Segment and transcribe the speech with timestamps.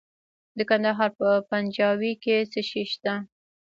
[0.57, 3.13] د کندهار په پنجوايي کې څه شی شته؟